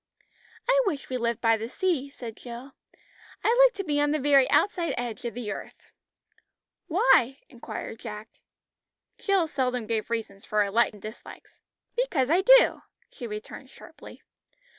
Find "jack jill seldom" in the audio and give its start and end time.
7.99-9.85